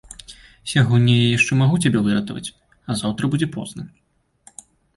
[0.71, 2.53] Сягоння я яшчэ магу цябе выратаваць,
[2.89, 3.89] а заўтра будзе позна.